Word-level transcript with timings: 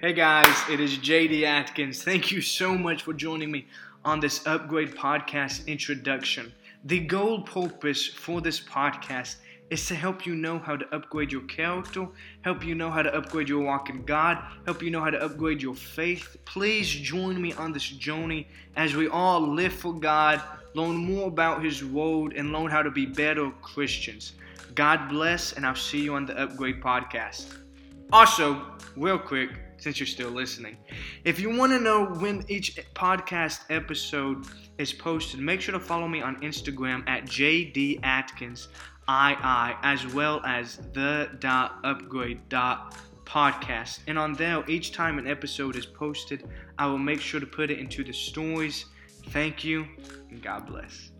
Hey 0.00 0.12
guys, 0.12 0.56
it 0.70 0.78
is 0.78 0.98
JD 0.98 1.42
Atkins. 1.42 2.04
Thank 2.04 2.30
you 2.30 2.40
so 2.40 2.78
much 2.78 3.02
for 3.02 3.12
joining 3.12 3.50
me 3.50 3.66
on 4.04 4.20
this 4.20 4.46
Upgrade 4.46 4.94
Podcast 4.94 5.66
introduction. 5.66 6.52
The 6.84 7.00
goal 7.00 7.42
purpose 7.42 8.06
for 8.06 8.40
this 8.40 8.60
podcast 8.60 9.36
is 9.70 9.84
to 9.86 9.96
help 9.96 10.24
you 10.24 10.36
know 10.36 10.60
how 10.60 10.76
to 10.76 10.86
upgrade 10.94 11.32
your 11.32 11.42
character, 11.42 12.06
help 12.42 12.64
you 12.64 12.76
know 12.76 12.92
how 12.92 13.02
to 13.02 13.12
upgrade 13.12 13.48
your 13.48 13.64
walk 13.64 13.90
in 13.90 14.04
God, 14.04 14.38
help 14.66 14.84
you 14.84 14.90
know 14.90 15.00
how 15.00 15.10
to 15.10 15.20
upgrade 15.20 15.60
your 15.60 15.74
faith. 15.74 16.36
Please 16.44 16.88
join 16.88 17.42
me 17.42 17.52
on 17.52 17.72
this 17.72 17.88
journey 17.88 18.46
as 18.76 18.94
we 18.94 19.08
all 19.08 19.40
live 19.40 19.72
for 19.72 19.92
God, 19.92 20.40
learn 20.74 20.96
more 20.96 21.26
about 21.26 21.64
His 21.64 21.84
Word, 21.84 22.34
and 22.34 22.52
learn 22.52 22.70
how 22.70 22.82
to 22.82 22.90
be 22.90 23.06
better 23.06 23.50
Christians. 23.62 24.34
God 24.76 25.08
bless, 25.08 25.54
and 25.54 25.66
I'll 25.66 25.74
see 25.74 26.02
you 26.02 26.14
on 26.14 26.26
the 26.26 26.40
Upgrade 26.40 26.80
Podcast. 26.80 27.56
Also, 28.12 28.64
real 28.96 29.18
quick, 29.18 29.50
since 29.82 29.98
you're 29.98 30.06
still 30.06 30.30
listening. 30.30 30.76
If 31.24 31.40
you 31.40 31.50
want 31.56 31.72
to 31.72 31.80
know 31.80 32.06
when 32.06 32.44
each 32.48 32.76
podcast 32.94 33.62
episode 33.68 34.46
is 34.78 34.92
posted, 34.92 35.40
make 35.40 35.60
sure 35.60 35.72
to 35.72 35.80
follow 35.80 36.06
me 36.06 36.22
on 36.22 36.40
Instagram 36.40 37.06
at 37.08 37.24
JD 37.24 38.00
Atkins 38.04 38.68
as 39.08 40.06
well 40.14 40.40
as 40.44 40.76
the 40.92 41.30
dot 41.40 41.80
upgrade 41.84 42.48
dot 42.48 42.96
podcast. 43.24 44.00
And 44.06 44.18
on 44.18 44.34
there, 44.34 44.64
each 44.68 44.92
time 44.92 45.18
an 45.18 45.26
episode 45.26 45.76
is 45.76 45.86
posted, 45.86 46.48
I 46.78 46.86
will 46.86 46.98
make 46.98 47.20
sure 47.20 47.40
to 47.40 47.46
put 47.46 47.70
it 47.70 47.78
into 47.78 48.04
the 48.04 48.12
stories. 48.12 48.86
Thank 49.30 49.64
you 49.64 49.86
and 50.30 50.42
God 50.42 50.66
bless. 50.66 51.11